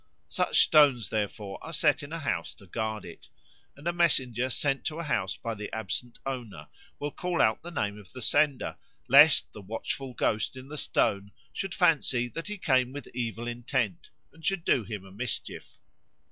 [0.29, 3.29] Such stones, therefore, are set in a house to guard it;
[3.77, 7.69] and a messenger sent to a house by the absent owner will call out the
[7.69, 8.77] name of the sender,
[9.07, 14.09] lest the watchful ghost in the stone should fancy that he came with evil intent
[14.33, 15.77] and should do him a mischief.